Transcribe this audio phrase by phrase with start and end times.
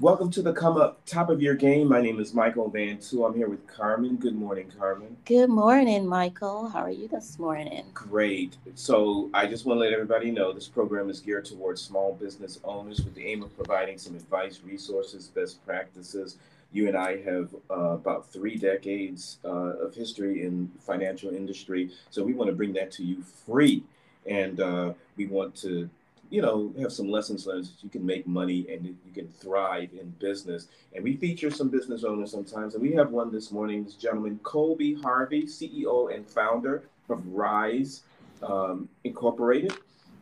[0.00, 1.86] Welcome to the Come Up Top of Your Game.
[1.86, 3.22] My name is Michael Van Tu.
[3.22, 4.16] I'm here with Carmen.
[4.16, 5.14] Good morning, Carmen.
[5.26, 6.70] Good morning, Michael.
[6.70, 7.84] How are you this morning?
[7.92, 8.56] Great.
[8.74, 12.58] So, I just want to let everybody know this program is geared towards small business
[12.64, 16.38] owners with the aim of providing some advice, resources, best practices.
[16.72, 22.24] You and I have uh, about three decades uh, of history in financial industry, so
[22.24, 23.82] we want to bring that to you free,
[24.24, 25.90] and uh, we want to
[26.30, 29.90] you know, have some lessons learned so you can make money and you can thrive
[30.00, 30.68] in business.
[30.94, 32.74] And we feature some business owners sometimes.
[32.74, 38.02] And we have one this morning, this gentleman, Colby Harvey, CEO and founder of Rise
[38.44, 39.74] um, Incorporated.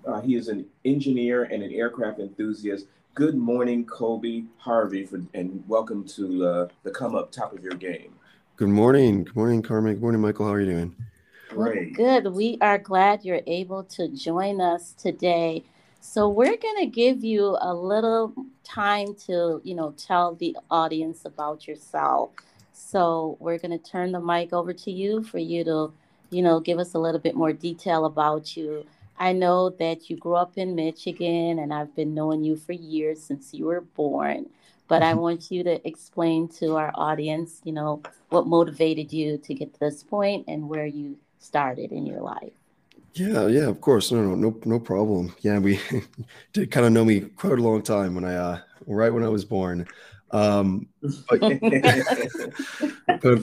[0.06, 2.86] Uh, he is an engineer and an aircraft enthusiast.
[3.14, 7.74] Good morning, Colby Harvey, for, and welcome to uh, the Come Up Top of Your
[7.74, 8.14] Game.
[8.56, 9.24] Good morning.
[9.24, 9.94] Good morning, Carmen.
[9.94, 10.46] Good morning, Michael.
[10.46, 10.96] How are you doing?
[11.50, 11.94] Great.
[11.94, 12.28] Good.
[12.28, 15.64] We are glad you're able to join us today.
[16.00, 18.32] So we're going to give you a little
[18.64, 22.30] time to, you know, tell the audience about yourself.
[22.72, 25.92] So we're going to turn the mic over to you for you to,
[26.30, 28.86] you know, give us a little bit more detail about you.
[29.18, 33.22] I know that you grew up in Michigan and I've been knowing you for years
[33.22, 34.48] since you were born.
[34.86, 35.20] But I mm-hmm.
[35.20, 39.80] want you to explain to our audience, you know, what motivated you to get to
[39.80, 42.57] this point and where you started in your life.
[43.14, 44.12] Yeah, yeah, of course.
[44.12, 45.34] No, no, no, no problem.
[45.40, 45.80] Yeah, we
[46.52, 49.28] did kind of know me quite a long time when I, uh, right when I
[49.28, 49.86] was born.
[50.30, 50.88] Um,
[51.28, 51.40] but,
[53.22, 53.42] but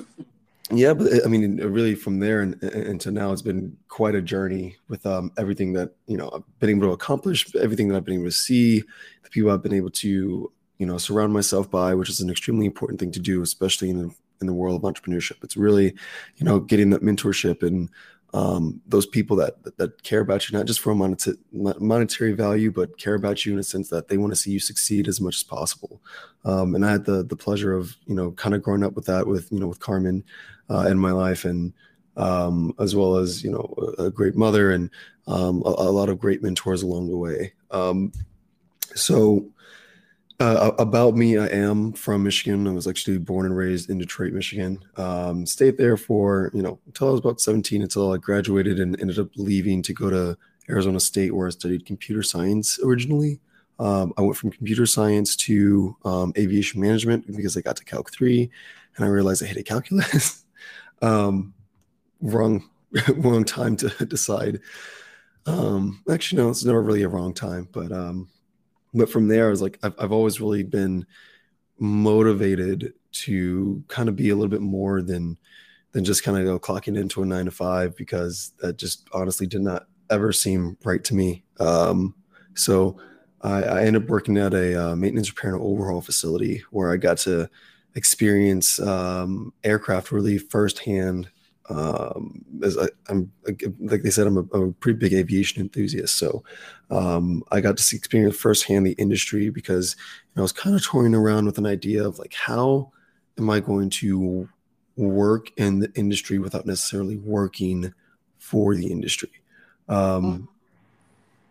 [0.72, 4.76] yeah, but I mean, really from there and, and now, it's been quite a journey
[4.88, 8.16] with um, everything that you know I've been able to accomplish, everything that I've been
[8.16, 8.82] able to see,
[9.24, 12.66] the people I've been able to you know surround myself by, which is an extremely
[12.66, 15.44] important thing to do, especially in the in the world of entrepreneurship.
[15.44, 15.94] It's really,
[16.38, 17.90] you know, getting that mentorship and
[18.36, 22.70] um, those people that, that, care about you not just for a monetary, monetary value,
[22.70, 25.22] but care about you in a sense that they want to see you succeed as
[25.22, 26.02] much as possible.
[26.44, 29.06] Um, and I had the the pleasure of you know kind of growing up with
[29.06, 30.22] that with you know with Carmen
[30.70, 31.72] uh, in my life and
[32.18, 34.90] um, as well as you know a, a great mother and
[35.28, 37.54] um, a, a, lot of great mentors along the way.
[37.72, 38.12] Um,
[38.96, 39.46] so
[40.40, 42.68] uh, about me, I am from Michigan.
[42.68, 44.84] I was actually born and raised in Detroit, Michigan.
[44.98, 49.00] Um, stayed there for you know until I was about 17, until I graduated and
[49.00, 50.38] ended up leaving to go to
[50.70, 53.40] Arizona State, where I studied computer science originally.
[53.80, 58.12] Um, I went from computer science to um, aviation management because I got to Calc
[58.12, 58.50] 3
[58.96, 60.42] and I realized I hated calculus.
[61.02, 61.54] Um,
[62.22, 62.70] wrong,
[63.16, 64.62] wrong time to decide.
[65.46, 68.30] Um, actually, no, it's never really a wrong time, but um,
[68.96, 71.06] but from there, I was like, I've, I've always really been
[71.78, 75.38] motivated to kind of be a little bit more than
[75.92, 79.48] than just kind of know, clocking into a nine to five because that just honestly
[79.48, 81.46] did not ever seem right to me.
[81.58, 82.14] Um,
[82.54, 82.98] so
[83.42, 86.98] I, I, ended up working at a uh, maintenance repair and overhaul facility where I
[86.98, 87.50] got to
[87.96, 91.30] experience um, aircraft really firsthand
[91.70, 96.16] um, as I, am like they said, I'm a, a, pretty big aviation enthusiast.
[96.16, 96.44] So
[96.92, 100.84] um, I got to experience firsthand the industry because you know, I was kind of
[100.84, 102.92] toying around with an idea of like, how
[103.38, 104.48] am I going to
[104.96, 107.94] work in the industry without necessarily working
[108.38, 109.32] for the industry?
[109.90, 110.48] Um,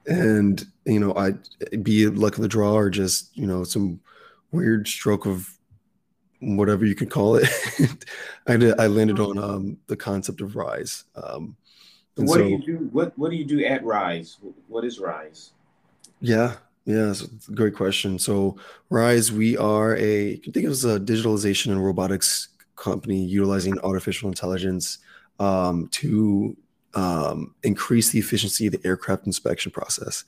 [0.07, 1.39] and you know, I'd
[1.83, 4.01] be it luck of the draw or just you know some
[4.53, 5.59] weird stroke of
[6.45, 7.49] whatever you could call it.
[8.47, 11.05] I did, I landed on um, the concept of Rise.
[11.15, 11.57] Um,
[12.17, 12.89] what so, do you do?
[12.93, 14.39] What What do you do at Rise?
[14.69, 15.53] What is Rise?
[16.21, 18.19] Yeah, yeah, it's a great question.
[18.19, 18.57] So
[18.91, 23.79] Rise, we are a you can think of as a digitalization and robotics company utilizing
[23.81, 24.99] artificial intelligence
[25.41, 26.57] um, to
[26.95, 30.25] um, increase the efficiency of the aircraft inspection process.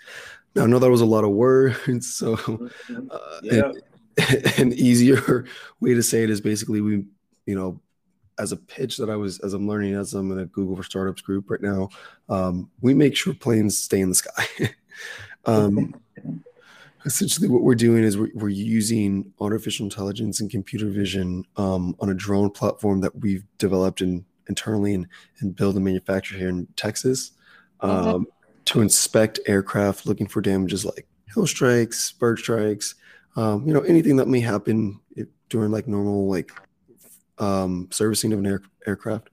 [0.54, 3.08] Now, I know that was a lot of words, so mm-hmm.
[3.10, 3.72] uh, yeah.
[4.58, 5.44] an easier
[5.80, 7.04] way to say it is basically we,
[7.44, 7.80] you know,
[8.38, 10.82] as a pitch that I was as I'm learning as I'm in a Google for
[10.82, 11.88] Startups group right now,
[12.28, 14.46] um, we make sure planes stay in the sky.
[15.46, 15.94] um,
[17.04, 22.10] essentially, what we're doing is we're, we're, using artificial intelligence and computer vision um, on
[22.10, 25.06] a drone platform that we've developed in, internally and,
[25.40, 27.32] and build and manufacture here in Texas
[27.80, 28.26] um,
[28.64, 32.94] to inspect aircraft looking for damages like hail strikes, bird strikes,
[33.36, 35.00] um, you know, anything that may happen
[35.48, 36.50] during like normal like
[37.38, 39.28] um, servicing of an air, aircraft.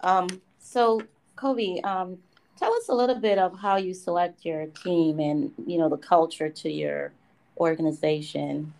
[0.00, 1.02] Um, so,
[1.36, 2.18] Kobe, um,
[2.58, 5.96] tell us a little bit of how you select your team and you know the
[5.96, 7.12] culture to your
[7.58, 8.72] organization,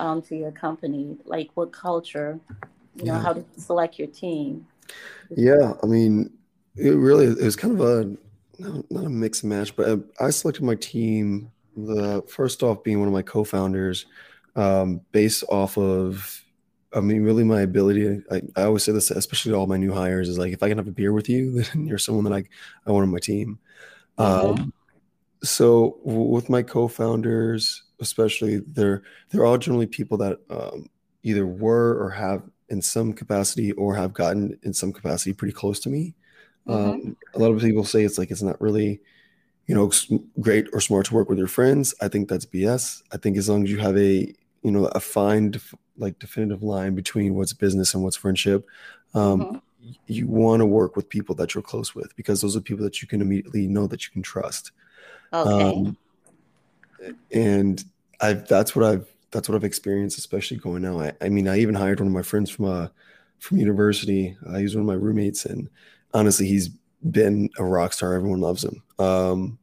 [0.00, 1.16] um, to your company.
[1.24, 2.40] Like, what culture?
[2.96, 4.66] You know, how to select your team.
[5.36, 6.30] Yeah, I mean,
[6.76, 8.16] it really it was kind of a
[8.58, 12.82] not, not a mix and match, but I, I selected my team the first off
[12.82, 14.06] being one of my co-founders
[14.56, 16.44] um, based off of
[16.92, 18.20] I mean, really, my ability.
[18.30, 20.68] I, I always say this, especially to all my new hires, is like if I
[20.68, 22.44] can have a beer with you, then you're someone that I
[22.86, 23.58] I want on my team.
[24.18, 24.60] Mm-hmm.
[24.60, 24.72] Um,
[25.42, 30.88] so with my co-founders, especially, they're they're all generally people that um,
[31.22, 35.80] either were or have in some capacity or have gotten in some capacity pretty close
[35.80, 36.14] to me.
[36.66, 36.90] Mm-hmm.
[36.90, 39.00] Um, a lot of people say it's like it's not really,
[39.70, 39.90] you know,
[40.40, 41.94] great or smart to work with your friends.
[42.02, 43.02] I think that's BS.
[43.12, 45.54] I think as long as you have a you know a fine
[45.96, 48.66] like definitive line between what's business and what's friendship
[49.14, 49.56] um, mm-hmm.
[50.06, 53.00] you want to work with people that you're close with because those are people that
[53.00, 54.72] you can immediately know that you can trust
[55.32, 55.78] okay.
[55.78, 55.96] Um,
[57.32, 57.84] and
[58.20, 61.58] i that's what i've that's what i've experienced especially going now I, I mean i
[61.58, 62.88] even hired one of my friends from uh
[63.38, 65.68] from university uh, he's one of my roommates and
[66.12, 66.68] honestly he's
[67.10, 69.58] been a rock star everyone loves him um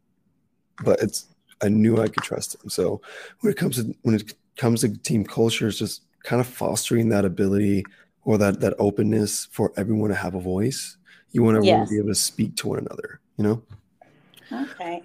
[0.84, 1.28] but it's
[1.62, 3.02] i knew i could trust him so
[3.42, 7.10] when it comes to when it comes to team culture is just kind of fostering
[7.10, 7.84] that ability
[8.28, 10.98] or that that openness for everyone to have a voice.
[11.32, 11.90] You want to yes.
[11.90, 13.64] really be able to speak to one another, you know?
[14.52, 15.02] Okay.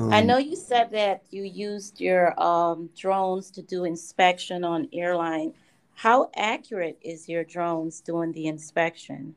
[0.00, 4.88] Um, I know you said that you used your um, drones to do inspection on
[4.92, 5.54] airline.
[5.94, 9.36] How accurate is your drones doing the inspection?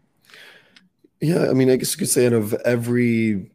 [1.22, 3.52] Yeah, I mean, I guess you could say out of every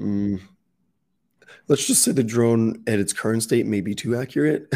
[0.00, 0.40] mm,
[1.68, 4.72] let's just say the drone at its current state may be too accurate.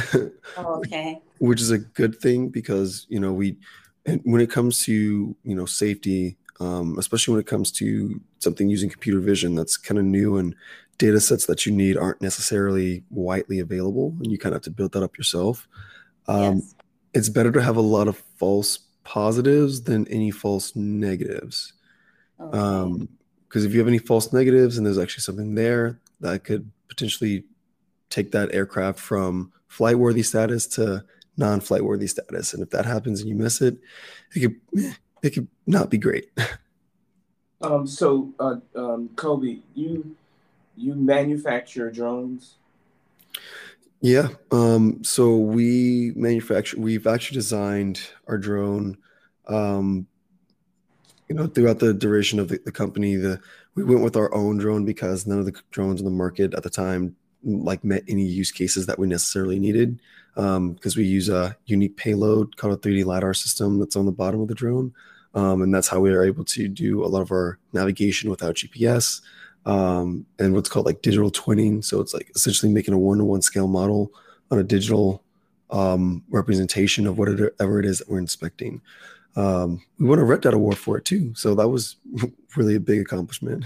[0.57, 1.21] Oh, okay.
[1.39, 3.57] which is a good thing because you know we,
[4.23, 8.89] when it comes to you know safety, um, especially when it comes to something using
[8.91, 10.55] computer vision that's kind of new and
[10.99, 14.71] data sets that you need aren't necessarily widely available, and you kind of have to
[14.71, 15.67] build that up yourself.
[16.29, 16.75] Um, yes.
[17.15, 21.73] It's better to have a lot of false positives than any false negatives.
[22.41, 22.59] Okay.
[22.59, 23.09] Um,
[23.55, 27.45] because if you have any false negatives and there's actually something there that could potentially
[28.11, 31.05] take that aircraft from flight worthy status to
[31.37, 32.53] non flight worthy status.
[32.53, 33.79] And if that happens and you miss it,
[34.35, 36.31] it could it could not be great.
[37.61, 40.17] Um, so, uh, um, Kobe, you
[40.77, 42.57] you manufacture drones.
[44.03, 44.29] Yeah.
[44.51, 46.79] Um, so we manufacture.
[46.79, 48.99] We've actually designed our drone.
[49.47, 50.09] Um,
[51.29, 53.41] you know, throughout the duration of the, the company, the
[53.75, 56.63] we went with our own drone because none of the drones in the market at
[56.63, 60.01] the time like met any use cases that we necessarily needed
[60.35, 64.13] because um, we use a unique payload called a 3D lidar system that's on the
[64.13, 64.93] bottom of the drone,
[65.35, 68.57] um, and that's how we are able to do a lot of our navigation without
[68.57, 69.21] GPS
[69.67, 71.85] um, and what's called like digital twinning.
[71.85, 74.13] So it's like essentially making a one-to-one scale model
[74.51, 75.23] on a digital
[75.71, 78.81] um, representation of whatever it is that we're inspecting
[79.37, 81.35] um, we won a Red Dot Award for it too.
[81.35, 81.97] So that was
[82.57, 83.65] really a big accomplishment.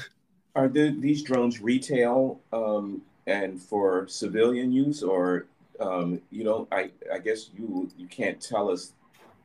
[0.55, 5.47] Are the, these drones retail um, and for civilian use, or
[5.81, 8.93] um, you know, I I guess you you can't tell us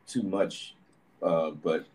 [0.08, 0.76] too much,
[1.22, 1.86] uh, but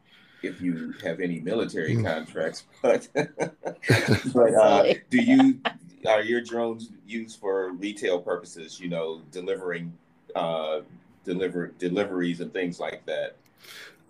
[0.43, 2.05] if you have any military hmm.
[2.05, 5.61] contracts, but but uh, do you
[6.07, 8.79] are your drones used for retail purposes?
[8.79, 9.93] You know, delivering
[10.37, 10.81] uh,
[11.25, 13.37] deliver deliveries and things like that.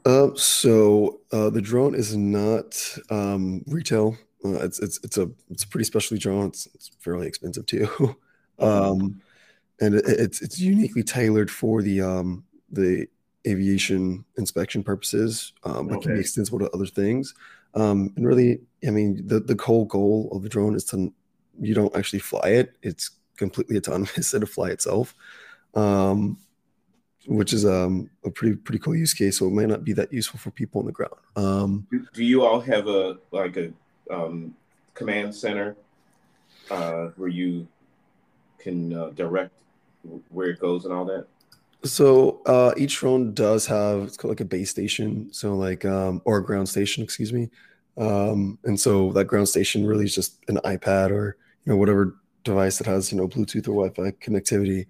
[0.05, 4.17] Uh, so uh, the drone is not um, retail.
[4.45, 6.47] Uh, it's it's it's a it's a pretty specialty drone.
[6.47, 8.17] It's, it's fairly expensive too,
[8.59, 9.21] um,
[9.81, 13.07] and it, it's it's uniquely tailored for the um, the
[13.47, 16.07] aviation inspection purposes, um, but okay.
[16.07, 17.35] can be extensible to other things.
[17.75, 21.12] Um, and really, I mean, the the whole goal of the drone is to
[21.61, 24.33] you don't actually fly it; it's completely autonomous.
[24.35, 25.14] It'll fly itself.
[25.75, 26.38] Um,
[27.28, 29.38] which is um, a pretty pretty cool use case.
[29.38, 31.14] So it might not be that useful for people on the ground.
[31.37, 33.70] Um, do, you all have a like a
[34.11, 34.54] um,
[34.94, 35.76] command center
[36.70, 37.68] uh, where you
[38.58, 39.52] can uh, direct
[40.30, 41.26] where it goes and all that?
[41.85, 46.23] So uh, each drone does have it's called like a base station, so like um,
[46.25, 47.50] or a ground station, excuse me.
[47.99, 52.16] Um, and so that ground station really is just an iPad or you know whatever
[52.42, 54.87] device that has you know Bluetooth or Wi-Fi connectivity.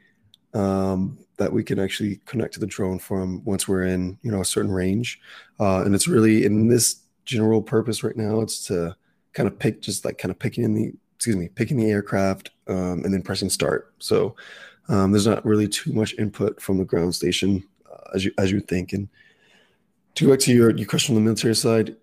[0.55, 4.41] Um, that we can actually connect to the drone from once we're in you know
[4.41, 5.21] a certain range.
[5.59, 8.95] Uh, and it's really in this general purpose right now it's to
[9.35, 12.51] kind of pick just like kind of picking in the excuse me picking the aircraft
[12.69, 13.93] um, and then pressing start.
[13.99, 14.37] So
[14.89, 18.51] um, there's not really too much input from the ground station uh, as you as
[18.51, 18.93] you think.
[18.93, 19.09] And
[20.15, 21.97] to go back to your, your question on the military side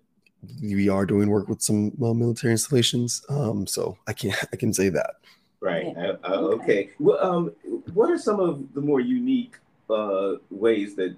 [0.62, 3.22] we are doing work with some uh, military installations.
[3.28, 5.16] Um, so i can't i can say that
[5.60, 5.86] Right.
[5.86, 6.12] Yeah.
[6.22, 6.90] Uh, uh, okay.
[6.98, 7.52] Well, um,
[7.94, 9.56] what are some of the more unique
[9.88, 11.16] uh, ways that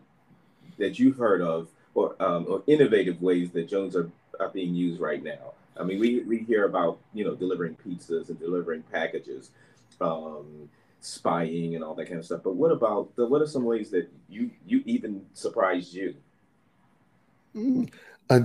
[0.79, 5.01] that you've heard of, or um, or innovative ways that drones are, are being used
[5.01, 5.53] right now?
[5.79, 9.51] I mean, we, we hear about you know delivering pizzas and delivering packages.
[10.01, 10.69] Um,
[11.01, 12.41] spying and all that kind of stuff.
[12.43, 16.15] But what about the, what are some ways that you you even surprised you?
[17.55, 17.91] Mm,
[18.31, 18.37] I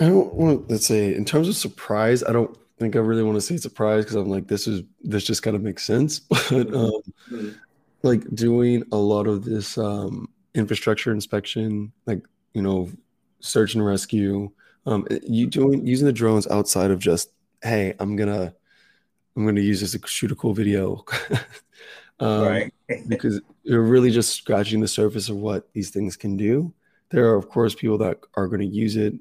[0.00, 3.22] I don't want to let's say in terms of surprise, I don't think I really
[3.22, 6.20] want to say surprise because I'm like this is this just kind of makes sense.
[6.28, 6.76] But mm-hmm.
[6.76, 7.48] um, mm-hmm.
[8.02, 12.90] like doing a lot of this um, infrastructure inspection, like you know,
[13.40, 14.50] search and rescue,
[14.86, 17.30] um, you doing using the drones outside of just
[17.62, 18.54] hey, I'm gonna
[19.36, 21.04] I'm gonna use this to shoot a cool video.
[22.20, 22.72] um, right.
[23.08, 26.72] because you're really just scratching the surface of what these things can do.
[27.10, 29.14] There are of course people that are going to use it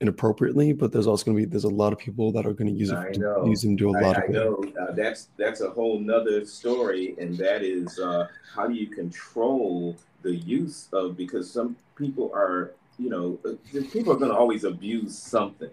[0.00, 2.72] inappropriately, but there's also going to be there's a lot of people that are going
[2.72, 4.30] to use it to, use them do a lot I, of.
[4.30, 8.74] I know uh, that's that's a whole nother story, and that is uh, how do
[8.74, 13.52] you control the use of because some people are you know uh,
[13.92, 15.70] people are going to always abuse something,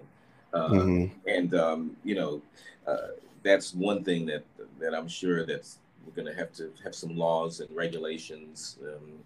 [0.54, 1.30] uh, mm-hmm.
[1.30, 2.42] and um, you know
[2.86, 3.08] uh,
[3.44, 4.44] that's one thing that
[4.80, 8.78] that I'm sure that's we're going to have to have some laws and regulations.
[8.84, 9.24] Um,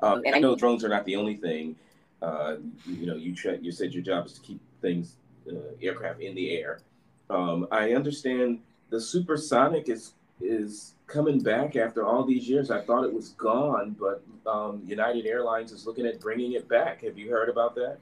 [0.00, 1.76] um, and I know drones are not the only thing.
[2.22, 5.16] Uh, you know, you tra- you said your job is to keep things,
[5.50, 6.80] uh, aircraft in the air.
[7.28, 8.60] Um, I understand
[8.90, 12.70] the supersonic is is coming back after all these years.
[12.70, 17.02] I thought it was gone, but um, United Airlines is looking at bringing it back.
[17.02, 17.98] Have you heard about that?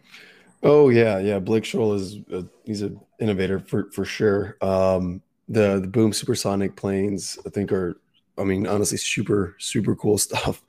[0.62, 1.38] Oh yeah, yeah.
[1.38, 4.56] Blake Scholl is a, he's an innovator for for sure.
[4.60, 7.96] Um, the the boom supersonic planes, I think, are
[8.36, 10.62] I mean honestly super super cool stuff.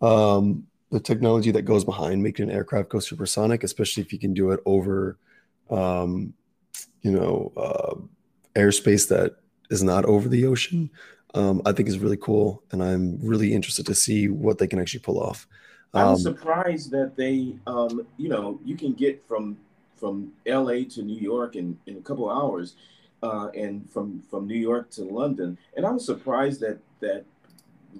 [0.00, 4.32] Um, the technology that goes behind making an aircraft go supersonic, especially if you can
[4.32, 5.18] do it over,
[5.68, 6.32] um,
[7.02, 7.96] you know, uh,
[8.54, 9.34] airspace that
[9.70, 10.88] is not over the ocean,
[11.34, 14.78] um, I think is really cool, and I'm really interested to see what they can
[14.78, 15.48] actually pull off.
[15.94, 19.56] Um, I was surprised that they, um, you know, you can get from
[19.96, 20.84] from L.A.
[20.84, 22.76] to New York in in a couple hours,
[23.20, 27.24] uh, and from from New York to London, and I was surprised that that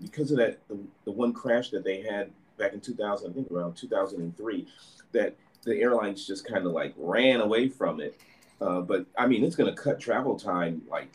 [0.00, 3.50] because of that the, the one crash that they had back in 2000, I think
[3.50, 4.66] around 2003,
[5.12, 8.18] that the airlines just kind of like ran away from it.
[8.61, 11.12] Uh, but I mean, it's going to cut travel time like,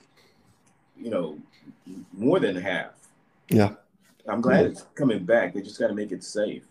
[0.97, 1.37] you know,
[2.13, 2.91] more than half.
[3.49, 3.73] Yeah.
[4.27, 4.71] I'm glad yeah.
[4.71, 5.53] it's coming back.
[5.53, 6.63] They just got to make it safe.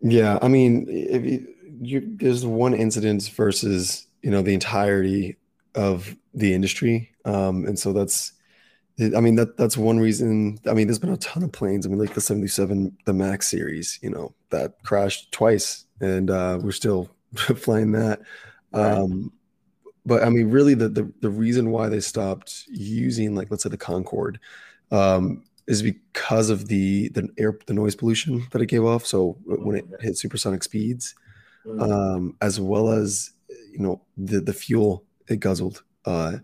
[0.00, 5.36] Yeah, I mean, if you, you, there's one incident versus you know the entirety
[5.74, 8.32] of the industry, um, and so that's
[8.98, 10.58] I mean that that's one reason.
[10.66, 11.84] I mean, there's been a ton of planes.
[11.84, 16.58] I mean, like the 77, the Max series, you know, that crashed twice, and uh,
[16.62, 18.20] we're still flying that.
[18.72, 19.32] Um,
[20.06, 23.68] but I mean, really, the, the the reason why they stopped using, like, let's say
[23.68, 24.40] the Concorde,
[24.90, 29.04] um, is because of the the air the noise pollution that it gave off.
[29.04, 31.14] So when it hit supersonic speeds,
[31.66, 31.82] mm.
[31.82, 33.32] um, as well as
[33.72, 35.82] you know the the fuel it guzzled.
[36.06, 36.38] Uh,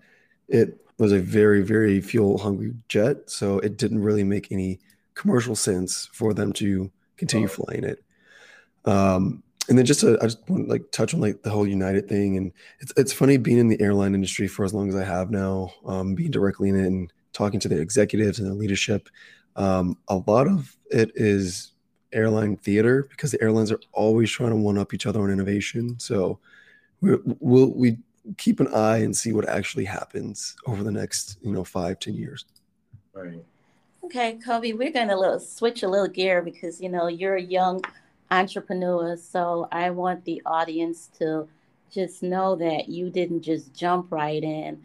[0.48, 4.78] it was a very very fuel hungry jet so it didn't really make any
[5.14, 8.02] commercial sense for them to continue flying it
[8.84, 11.66] um, and then just to, I just want to like touch on like the whole
[11.66, 14.96] United thing, and it's it's funny being in the airline industry for as long as
[14.96, 18.54] I have now, um, being directly in it and talking to the executives and the
[18.54, 19.08] leadership.
[19.54, 21.72] Um, a lot of it is
[22.12, 25.98] airline theater because the airlines are always trying to one up each other on innovation.
[25.98, 26.40] So
[27.00, 27.98] we we'll, we
[28.36, 32.14] keep an eye and see what actually happens over the next, you know, five, ten
[32.14, 32.44] years.
[33.12, 33.44] Right.
[34.04, 37.42] Okay, Kobe, we're going to little, switch a little gear because, you know, you're a
[37.42, 37.82] young
[38.30, 39.16] entrepreneur.
[39.16, 41.48] So I want the audience to
[41.90, 44.84] just know that you didn't just jump right in.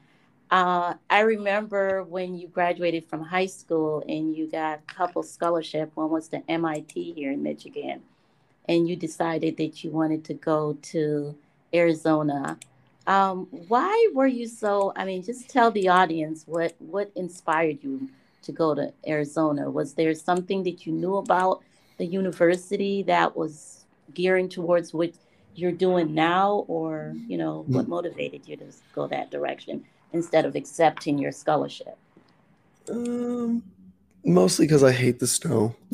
[0.50, 5.92] Uh, I remember when you graduated from high school and you got a couple scholarship.
[5.96, 8.02] One was to MIT here in Michigan,
[8.70, 11.36] and you decided that you wanted to go to
[11.74, 12.58] Arizona
[13.08, 14.92] um, why were you so?
[14.96, 18.10] I mean, just tell the audience what what inspired you
[18.44, 19.72] to go to Arizona.
[19.72, 21.64] Was there something that you knew about
[21.98, 25.14] the university that was gearing towards what
[25.56, 27.90] you're doing now, or you know, what mm.
[27.90, 31.98] motivated you to go that direction instead of accepting your scholarship?
[32.90, 33.64] Um,
[34.26, 35.78] mostly because I hate the snow.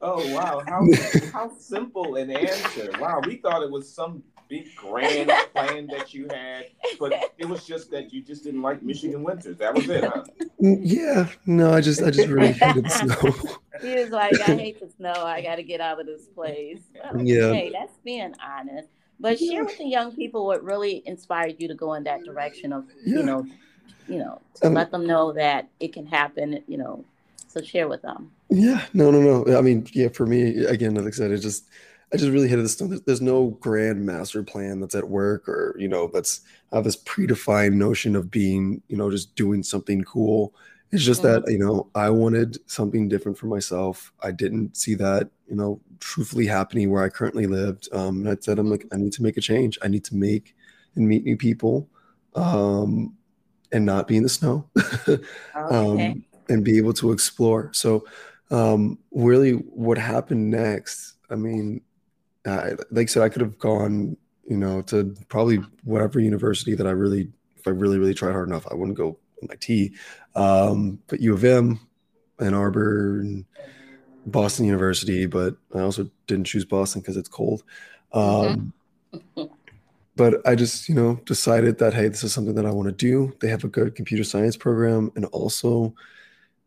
[0.00, 0.88] oh wow, how
[1.30, 2.90] how simple an answer!
[2.98, 6.66] Wow, we thought it was some big grand plan that you had,
[6.98, 9.58] but it was just that you just didn't like Michigan winters.
[9.58, 10.24] That was it, huh?
[10.58, 13.52] Yeah, no, I just I just really hated the snow.
[13.82, 15.12] he was like, I hate the snow.
[15.12, 16.80] I got to get out of this place.
[17.12, 18.88] Well, yeah, hey, that's being honest.
[19.20, 19.52] But yeah.
[19.52, 22.86] share with the young people what really inspired you to go in that direction of
[23.04, 23.18] yeah.
[23.18, 23.46] you know,
[24.08, 26.62] you know, to um, let them know that it can happen.
[26.66, 27.04] You know,
[27.48, 28.30] so share with them.
[28.50, 29.58] Yeah, no, no, no.
[29.58, 31.64] I mean, yeah, for me, again, like I said, it just
[32.12, 32.76] I just really hit this.
[32.76, 36.40] There's, there's no grand master plan that's at work, or you know, that's
[36.72, 40.54] I have this predefined notion of being, you know, just doing something cool.
[40.90, 41.44] It's just mm-hmm.
[41.44, 44.12] that you know I wanted something different for myself.
[44.22, 47.88] I didn't see that you know truthfully happening where I currently lived.
[47.92, 49.78] Um, and I said I'm like I need to make a change.
[49.82, 50.54] I need to make
[50.94, 51.88] and meet new people,
[52.34, 53.14] um,
[53.70, 54.68] and not be in the snow,
[55.08, 55.22] okay.
[55.54, 57.70] um, and be able to explore.
[57.74, 58.06] So
[58.50, 61.14] um, really, what happened next?
[61.30, 61.82] I mean,
[62.48, 64.16] uh, like I said, I could have gone,
[64.48, 68.48] you know, to probably whatever university that I really, if I really, really tried hard
[68.48, 69.92] enough, I wouldn't go MIT.
[70.34, 71.80] Um, but U of M,
[72.40, 73.44] Ann Arbor, and
[74.26, 75.26] Boston University.
[75.26, 77.64] But I also didn't choose Boston because it's cold.
[78.12, 78.72] Um,
[79.12, 79.42] mm-hmm.
[80.16, 82.94] but I just, you know, decided that hey, this is something that I want to
[82.94, 83.36] do.
[83.40, 85.94] They have a good computer science program, and also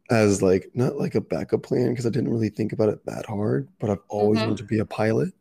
[0.09, 3.25] as like not like a backup plan because I didn't really think about it that
[3.25, 3.67] hard.
[3.79, 4.49] But I've always mm-hmm.
[4.49, 5.33] wanted to be a pilot.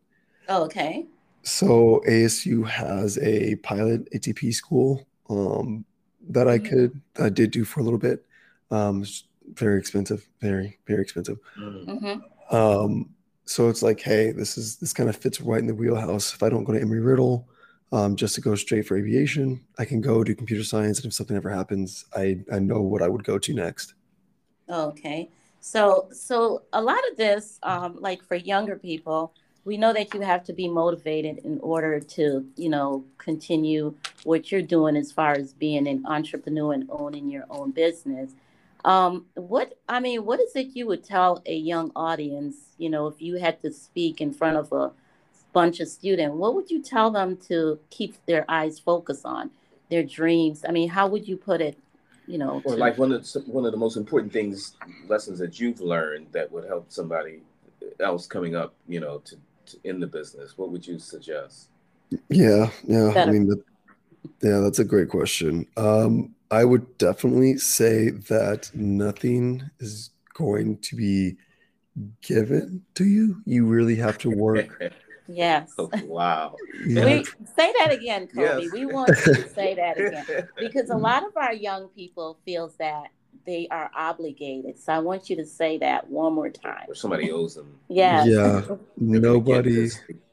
[0.48, 1.06] Oh, okay.
[1.42, 5.84] So ASU has a pilot ATP school um,
[6.28, 6.68] that I mm-hmm.
[6.68, 8.24] could I did do for a little bit.
[8.70, 9.04] Um,
[9.54, 11.38] very expensive, very very expensive.
[11.58, 12.56] Mm-hmm.
[12.56, 13.10] Um,
[13.44, 16.34] so it's like, hey, this is this kind of fits right in the wheelhouse.
[16.34, 17.48] If I don't go to Embry-Riddle,
[17.92, 21.14] um, just to go straight for aviation, I can go do computer science, and if
[21.14, 23.94] something ever happens, I I know what I would go to next.
[24.68, 25.30] Okay,
[25.60, 30.20] so so a lot of this, um, like for younger people, we know that you
[30.20, 35.32] have to be motivated in order to, you know, continue what you're doing as far
[35.32, 38.32] as being an entrepreneur and owning your own business.
[38.84, 43.06] Um, what I mean, what is it you would tell a young audience, you know,
[43.06, 44.92] if you had to speak in front of a
[45.52, 49.50] bunch of students, what would you tell them to keep their eyes focused on,
[49.90, 50.64] their dreams?
[50.66, 51.78] I mean, how would you put it?
[52.26, 52.80] You know, or to...
[52.80, 54.76] like one of the, one of the most important things,
[55.08, 57.42] lessons that you've learned that would help somebody
[57.98, 59.36] else coming up, you know, to
[59.84, 61.68] in the business, what would you suggest?
[62.28, 63.12] Yeah, yeah.
[63.12, 63.30] Better.
[63.30, 63.62] I mean, that,
[64.42, 65.66] yeah, that's a great question.
[65.76, 71.36] Um, I would definitely say that nothing is going to be
[72.22, 73.40] given to you.
[73.44, 74.92] You really have to work.
[75.28, 75.72] yes.
[75.78, 76.56] Oh, wow.
[76.84, 77.04] Yeah.
[77.04, 77.24] We,
[77.56, 78.64] say that again, Kobe.
[78.64, 78.72] Yes.
[78.72, 82.74] We want you to say that again because a lot of our young people feels
[82.76, 83.10] that
[83.50, 84.78] they are obligated.
[84.78, 86.84] So I want you to say that one more time.
[86.86, 87.80] Or somebody owes them.
[87.88, 88.24] Yeah.
[88.24, 88.62] Yeah.
[88.96, 89.88] Nobody.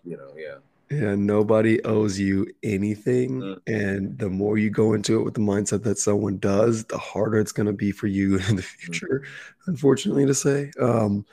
[0.05, 0.33] You know.
[0.37, 0.57] Yeah.
[0.89, 3.41] Yeah, nobody owes you anything.
[3.41, 3.59] Mm.
[3.67, 7.39] And the more you go into it with the mindset that someone does, the harder
[7.39, 8.65] it's going to be for you in the mm.
[8.65, 9.67] future, mm.
[9.67, 10.71] unfortunately to say.
[10.79, 11.25] Um,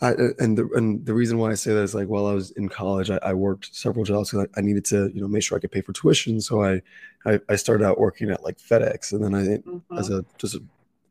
[0.00, 2.50] I, and the and the reason why I say that is like while I was
[2.52, 5.42] in college, I, I worked several jobs because I, I, needed to you know make
[5.42, 6.40] sure I could pay for tuition.
[6.40, 6.82] So I
[7.26, 9.98] I, I started out working at like FedEx, and then I mm-hmm.
[9.98, 10.62] as a just a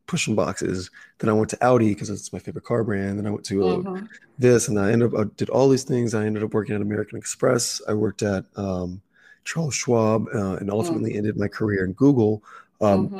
[0.08, 0.90] pushing boxes.
[1.18, 3.18] Then I went to Audi because it's my favorite car brand.
[3.18, 4.06] Then I went to uh, mm-hmm.
[4.38, 6.14] this, and I ended up I did all these things.
[6.14, 7.80] I ended up working at American Express.
[7.86, 9.00] I worked at um,
[9.44, 11.18] Charles Schwab, uh, and ultimately mm-hmm.
[11.18, 12.42] ended my career in Google.
[12.80, 13.18] Um, mm-hmm.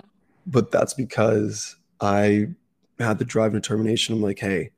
[0.49, 2.49] But that's because I
[2.99, 4.17] had the drive and determination.
[4.17, 4.71] I'm like, hey,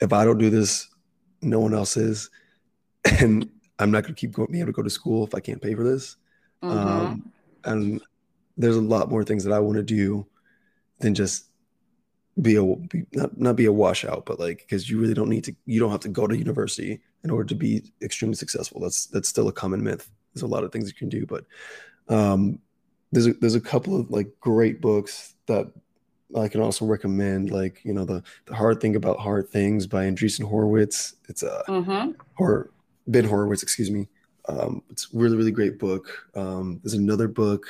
[0.00, 0.88] if I don't do this,
[1.40, 2.28] no one else is,
[3.20, 3.48] and
[3.78, 5.62] I'm not going to keep going, being able to go to school if I can't
[5.62, 6.16] pay for this.
[6.62, 6.78] Mm-hmm.
[6.78, 7.32] Um,
[7.64, 8.00] and
[8.56, 10.26] there's a lot more things that I want to do
[10.98, 11.46] than just
[12.40, 15.44] be a be, not not be a washout, but like because you really don't need
[15.44, 18.80] to you don't have to go to university in order to be extremely successful.
[18.80, 20.10] That's that's still a common myth.
[20.32, 21.44] There's a lot of things you can do, but
[22.08, 22.58] um,
[23.10, 25.70] there's a, there's a couple of like great books that
[26.34, 27.50] I can also recommend.
[27.50, 31.16] Like you know the the hard thing about hard things by Andreessen Horowitz.
[31.28, 32.12] It's a mm-hmm.
[32.38, 32.70] or
[33.06, 34.08] Ben Horowitz, excuse me.
[34.48, 36.28] Um, it's really really great book.
[36.34, 37.66] Um, there's another book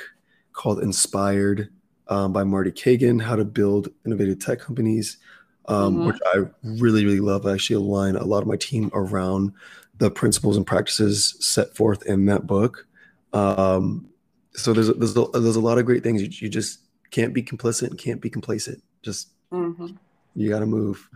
[0.53, 1.69] called Inspired
[2.13, 5.17] um, by Marty Cagan, How to Build Innovative Tech Companies,
[5.65, 6.07] um, mm-hmm.
[6.07, 7.47] which I really, really love.
[7.47, 9.51] I actually align a lot of my team around
[9.97, 12.85] the principles and practices set forth in that book.
[13.33, 14.09] Um,
[14.53, 16.21] so there's a, there's a, there's a lot of great things.
[16.21, 18.83] You, you just can't be complicit and can't be complacent.
[19.01, 19.87] Just mm-hmm.
[20.35, 21.09] you got to move,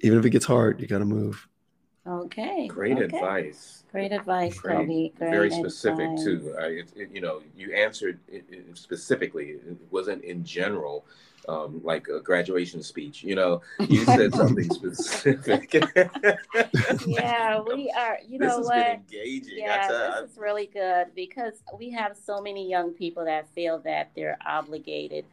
[0.00, 0.80] even if it gets hard.
[0.80, 1.48] You got to move.
[2.06, 2.66] Okay.
[2.66, 3.04] Great okay.
[3.04, 3.84] advice.
[3.92, 4.86] Great advice, Great, Kobe.
[4.86, 6.24] Great very specific advice.
[6.24, 6.54] too.
[6.58, 9.50] I, it, it, you know, you answered it, specifically.
[9.50, 11.04] It wasn't in general,
[11.48, 13.22] um, like a graduation speech.
[13.22, 15.74] You know, you said something specific.
[17.06, 18.18] yeah, we are.
[18.26, 18.86] You this know what?
[18.86, 19.58] engaging.
[19.58, 19.88] Yeah,
[20.22, 24.38] this is really good because we have so many young people that feel that they're
[24.46, 25.26] obligated.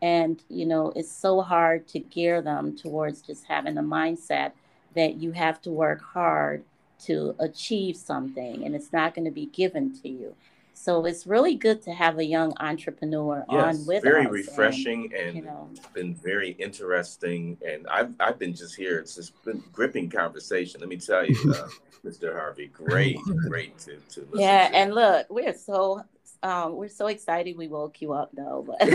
[0.00, 4.52] And, you know, it's so hard to gear them towards just having a mindset
[4.94, 6.64] that you have to work hard
[7.06, 10.34] to achieve something and it's not going to be given to you.
[10.74, 14.26] So it's really good to have a young entrepreneur yes, on with very us.
[14.26, 17.56] Very refreshing and, and you know, been very interesting.
[17.66, 18.98] And I've I've been just here.
[18.98, 20.80] It's just been gripping conversation.
[20.80, 21.68] Let me tell you, uh,
[22.04, 22.34] Mr.
[22.34, 24.40] Harvey, great, great to, to listen.
[24.40, 24.76] Yeah, to.
[24.76, 26.02] and look, we're so
[26.44, 28.66] um, we're so excited we woke you up though.
[28.66, 28.86] But.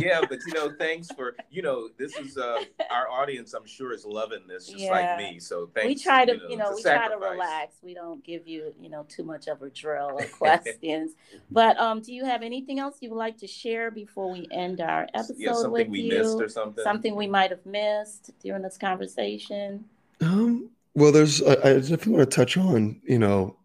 [0.00, 3.52] yeah, but you know, thanks for you know, this is uh, our audience.
[3.52, 4.90] I'm sure is loving this just yeah.
[4.90, 5.40] like me.
[5.40, 5.88] So thanks.
[5.88, 7.18] We try to, you know, you know we sacrifice.
[7.18, 7.74] try to relax.
[7.82, 11.12] We don't give you, you know, too much of a drill or questions.
[11.50, 14.80] but um, do you have anything else you would like to share before we end
[14.80, 16.18] our episode yeah, something with we you?
[16.18, 16.84] Missed or something.
[16.84, 19.84] Something we might have missed during this conversation.
[20.20, 20.70] Um.
[20.94, 21.42] Well, there's.
[21.42, 23.56] I, I definitely want to touch on, you know,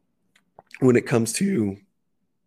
[0.79, 1.77] when it comes to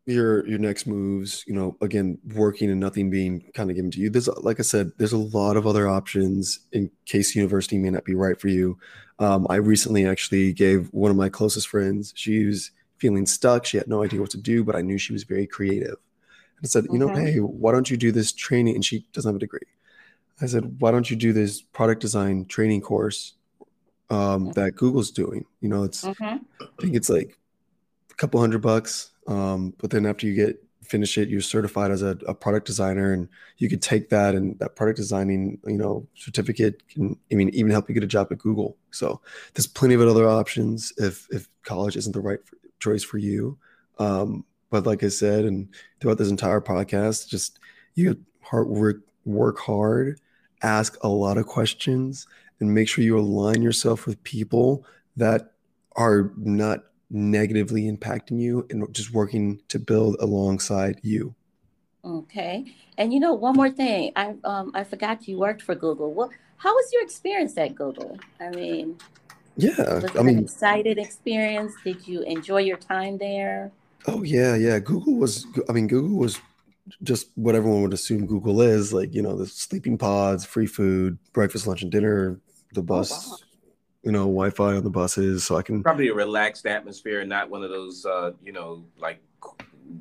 [0.09, 4.01] your your next moves you know again working and nothing being kind of given to
[4.01, 4.09] you.
[4.09, 8.05] There's like i said there's a lot of other options in case university may not
[8.05, 8.79] be right for you.
[9.19, 13.77] Um, i recently actually gave one of my closest friends she was feeling stuck she
[13.77, 15.97] had no idea what to do but i knew she was very creative.
[16.57, 18.75] And i said you know hey why don't you do this training?
[18.77, 19.69] And she doesn't have a degree.
[20.41, 23.35] I said why don't you do this product design training course
[24.09, 25.45] um, that google's doing?
[25.61, 26.39] You know it's mm-hmm.
[26.63, 27.37] i think it's like
[28.11, 32.03] a couple hundred bucks um, but then after you get finish it, you're certified as
[32.03, 36.07] a, a, product designer, and you could take that and that product designing, you know,
[36.15, 38.79] certificate can, I mean, even help you get a job at Google.
[38.91, 39.21] So
[39.53, 42.41] there's plenty of other options if if college isn't the right
[42.81, 43.59] choice for you.
[43.99, 45.69] Um, but like I said, and
[46.01, 47.59] throughout this entire podcast, just
[47.95, 50.21] you hard work, work hard,
[50.63, 52.27] ask a lot of questions,
[52.61, 54.87] and make sure you align yourself with people
[55.17, 55.53] that
[55.97, 61.35] are not negatively impacting you and just working to build alongside you.
[62.05, 62.75] Okay.
[62.97, 64.13] And you know, one more thing.
[64.17, 66.13] I um I forgot you worked for Google.
[66.13, 68.19] Well, how was your experience at Google?
[68.41, 68.99] I mean,
[69.57, 71.75] yeah, I mean, excited experience.
[71.85, 73.73] Did you enjoy your time there?
[74.07, 74.79] Oh yeah, yeah.
[74.79, 75.47] Google was.
[75.69, 76.41] I mean, Google was
[77.03, 78.93] just what everyone would assume Google is.
[78.93, 82.41] Like you know, the sleeping pods, free food, breakfast, lunch, and dinner.
[82.75, 83.48] The oh, bus, oh, wow
[84.03, 87.63] you know, Wi-Fi on the buses, so I can probably a relaxed atmosphere, not one
[87.63, 89.21] of those, uh, you know, like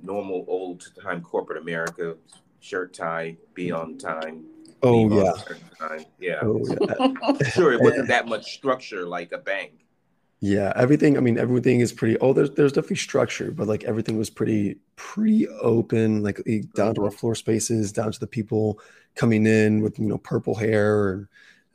[0.03, 2.15] normal old time corporate America
[2.59, 3.81] shirt tie, be mm-hmm.
[3.81, 4.45] on time.
[4.83, 5.31] Oh yeah,
[5.79, 6.05] time.
[6.19, 6.39] yeah.
[6.43, 7.49] Oh, yeah.
[7.49, 9.71] sure, it wasn't that much structure like a bank.
[10.39, 11.17] Yeah, everything.
[11.17, 12.17] I mean, everything is pretty.
[12.19, 16.93] Oh, there's there's definitely structure, but like everything was pretty pretty open, like eh, down
[16.93, 17.05] to mm-hmm.
[17.05, 18.79] our floor spaces, down to the people
[19.15, 21.27] coming in with you know purple hair and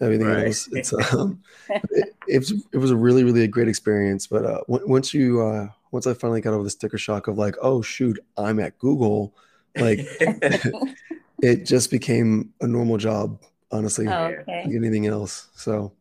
[0.03, 0.47] everything right.
[0.47, 0.69] else.
[0.73, 4.27] It's um, it, it, was it was a really really a great experience.
[4.27, 7.39] But uh, w- once you uh, once I finally got over the sticker shock of
[7.39, 9.35] like, oh shoot, I'm at Google,
[9.77, 10.01] like
[11.43, 13.41] it just became a normal job.
[13.71, 14.65] Honestly, oh, okay.
[14.67, 15.49] like anything else.
[15.55, 15.93] So,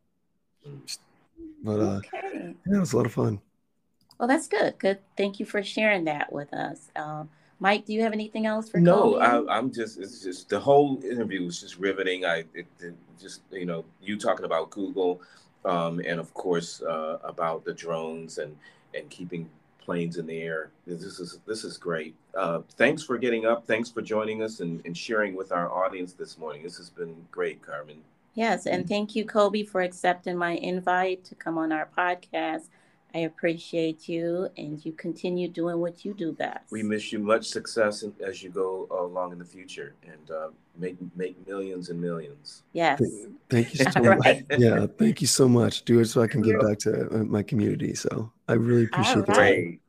[1.64, 2.54] but uh, okay.
[2.66, 3.40] yeah, it was a lot of fun.
[4.18, 4.78] Well, that's good.
[4.78, 4.98] Good.
[5.16, 6.90] Thank you for sharing that with us.
[6.94, 7.30] Um,
[7.62, 8.80] Mike, do you have anything else for?
[8.80, 9.96] No, I, am just.
[9.96, 12.24] It's just the whole interview was just riveting.
[12.24, 15.20] I it, it just you know you talking about Google,
[15.64, 18.56] um, and of course uh, about the drones and
[18.96, 19.48] and keeping
[19.78, 20.70] planes in the air.
[20.88, 22.16] This is this is great.
[22.36, 23.64] Uh, thanks for getting up.
[23.64, 26.64] Thanks for joining us and, and sharing with our audience this morning.
[26.64, 27.98] This has been great, Carmen.
[28.34, 32.70] Yes, and thank you, Kobe, for accepting my invite to come on our podcast.
[33.14, 36.70] I appreciate you, and you continue doing what you do best.
[36.70, 40.48] We wish you much success as you go along in the future, and uh,
[40.78, 42.62] make make millions and millions.
[42.72, 43.02] Yes.
[43.50, 44.18] Thank you so much.
[44.18, 44.46] Right.
[44.58, 45.84] Yeah, thank you so much.
[45.84, 47.94] Do it so I can give back to uh, my community.
[47.94, 49.26] So I really appreciate it.
[49.26, 49.80] Great.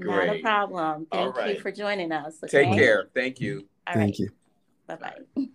[0.00, 0.26] Great.
[0.26, 1.06] Not a problem.
[1.12, 1.54] Thank right.
[1.54, 2.34] you for joining us.
[2.42, 2.64] Okay?
[2.64, 3.08] Take care.
[3.14, 3.66] Thank you.
[3.86, 4.18] All thank right.
[4.18, 4.30] you.
[4.86, 5.46] Bye bye.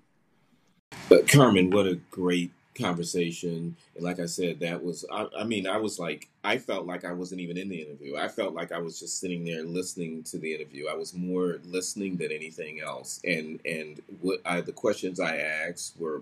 [1.10, 3.76] But Carmen, what a great conversation.
[3.96, 7.06] And like I said, that was, I, I, mean, I was like, I felt like
[7.06, 8.18] I wasn't even in the interview.
[8.18, 10.88] I felt like I was just sitting there listening to the interview.
[10.88, 13.20] I was more listening than anything else.
[13.24, 16.22] And, and what I, the questions I asked were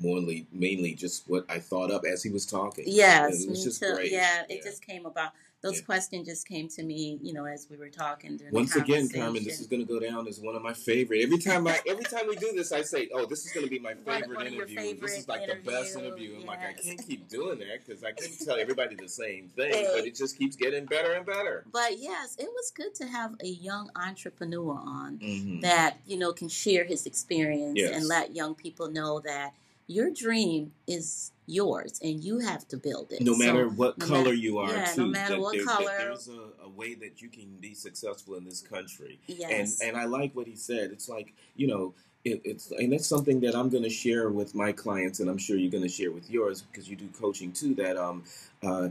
[0.00, 2.84] mainly, mainly just what I thought up as he was talking.
[2.86, 3.92] Yes, it was just too.
[3.92, 4.12] great.
[4.12, 4.70] Yeah, it yeah.
[4.70, 5.86] just came about those yeah.
[5.86, 8.40] questions just came to me, you know, as we were talking.
[8.52, 11.20] Once again, Carmen, this is going to go down as one of my favorite.
[11.22, 13.70] Every time I, every time we do this, I say, "Oh, this is going to
[13.70, 14.76] be my favorite one, one interview.
[14.76, 15.64] Favorite this is like interview.
[15.64, 18.94] the best interview." I'm like, I can't keep doing that because I can't tell everybody
[18.94, 21.64] the same thing, but it just keeps getting better and better.
[21.72, 25.60] But yes, it was good to have a young entrepreneur on mm-hmm.
[25.60, 27.96] that you know can share his experience yes.
[27.96, 29.54] and let young people know that
[29.88, 33.22] your dream is yours and you have to build it.
[33.22, 35.02] No matter so, what no color matter, you are, yeah, too.
[35.02, 35.94] No matter what there, color.
[35.98, 39.18] there's a, a, way that you can be successful in this country.
[39.26, 39.80] Yes.
[39.80, 40.90] And and I like what he said.
[40.92, 44.54] It's like, you know, it, it's and that's something that I'm going to share with
[44.54, 47.52] my clients, and I'm sure you're going to share with yours because you do coaching
[47.52, 47.74] too.
[47.74, 48.24] That um,
[48.62, 48.88] uh,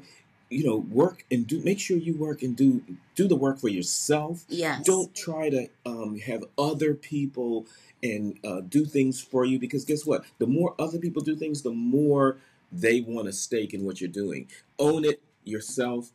[0.49, 2.81] you know work and do make sure you work and do
[3.15, 4.45] do the work for yourself.
[4.47, 4.83] Yes.
[4.85, 7.65] don't try to um, have other people
[8.03, 10.23] and uh, do things for you because guess what?
[10.37, 12.37] The more other people do things the more
[12.71, 14.47] they want a stake in what you're doing.
[14.77, 16.11] Own it yourself.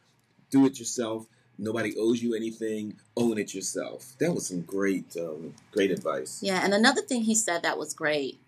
[0.50, 1.26] Do it yourself.
[1.58, 2.96] Nobody owes you anything.
[3.16, 4.14] Own it yourself.
[4.18, 6.40] That was some great um, great advice.
[6.42, 8.40] Yeah, and another thing he said that was great.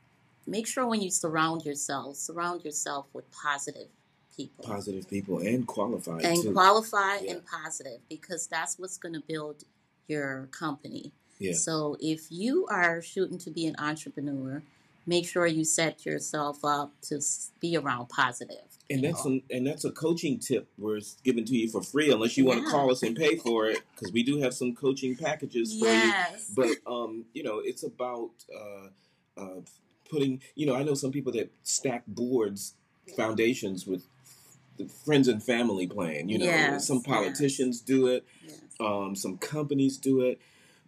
[0.46, 3.88] Make sure when you surround yourself, surround yourself with positive
[4.36, 4.64] people.
[4.64, 7.32] positive people and qualified and too qualified Yeah.
[7.32, 9.64] and positive because that's what's going to build
[10.08, 11.12] your company.
[11.38, 14.62] yeah So if you are shooting to be an entrepreneur,
[15.06, 17.20] make sure you set yourself up to
[17.60, 18.58] be around positive.
[18.90, 22.36] And that's some, and that's a coaching tip we're given to you for free, unless
[22.36, 25.16] you want to call us and pay for it, because we do have some coaching
[25.16, 26.12] packages for you.
[26.54, 29.60] But um, you know, it's about uh, uh,
[30.10, 30.42] putting.
[30.54, 32.74] You know, I know some people that stack boards,
[33.16, 34.04] foundations with
[34.76, 36.28] the friends and family plan.
[36.28, 37.06] You know, Yes, some yes.
[37.06, 38.60] politicians do it, yes.
[38.80, 40.40] um, some companies do it,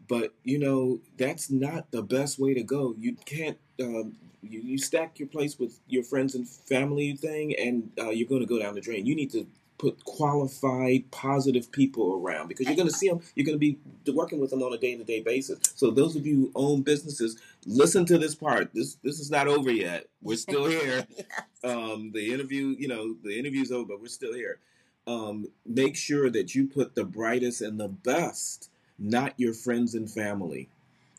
[0.08, 2.94] but you know that's not the best way to go.
[2.98, 3.58] You can't.
[3.80, 8.28] Um, you, you stack your place with your friends and family thing, and uh, you're
[8.28, 9.04] going to go down the drain.
[9.06, 9.46] You need to
[9.78, 13.20] put qualified, positive people around because you're going to see them.
[13.34, 13.78] You're going to be
[14.12, 15.58] working with them on a day to day basis.
[15.74, 17.36] So those of you who own businesses,
[17.66, 18.72] listen to this part.
[18.74, 20.06] This this is not over yet.
[20.22, 21.06] We're still here.
[21.10, 21.26] Yes.
[21.64, 24.58] um, the interview, you know, the interview's over, but we're still here.
[25.06, 30.10] Um, make sure that you put the brightest and the best, not your friends and
[30.10, 30.68] family.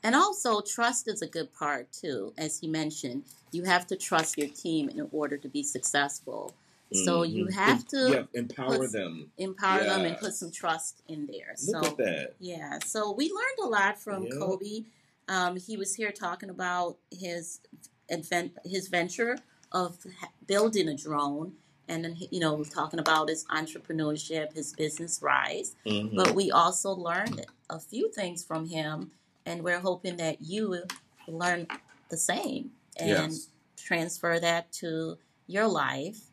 [0.03, 2.33] And also, trust is a good part too.
[2.37, 6.53] As he mentioned, you have to trust your team in order to be successful.
[6.93, 7.53] So you Mhm.
[7.53, 9.31] have to yeah, empower put- them.
[9.37, 11.55] empower them and put some trust in there.
[11.67, 12.35] Look so at that.
[12.39, 14.31] Yeah, so we learned a lot from Yeah.
[14.39, 14.85] Kobe.
[15.27, 17.59] Um, he was here talking about his
[18.09, 19.37] advent, his venture
[19.73, 19.97] of
[20.45, 21.57] building a drone,
[21.89, 25.75] and then you know talking about his entrepreneurship, his business rise.
[25.85, 26.15] Mhm.
[26.15, 29.11] But we also learned a few things from him,
[29.45, 30.83] and we're hoping that you
[31.27, 31.67] learn
[32.07, 33.49] the same and Yes.
[33.75, 36.26] transfer that to your life.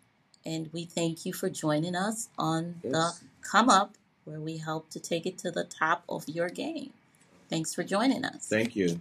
[0.46, 5.00] And we thank you for joining us on the Come Up, where we help to
[5.00, 6.92] take it to the top of your game.
[7.48, 8.46] Thanks for joining us.
[8.46, 9.00] Thank you.